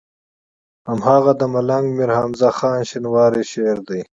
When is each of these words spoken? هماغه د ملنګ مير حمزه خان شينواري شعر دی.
هماغه 0.89 1.31
د 1.39 1.41
ملنګ 1.53 1.85
مير 1.97 2.09
حمزه 2.17 2.49
خان 2.57 2.79
شينواري 2.89 3.43
شعر 3.51 3.77
دی. 3.87 4.01